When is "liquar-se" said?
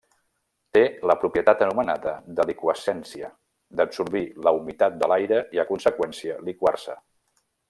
6.51-6.99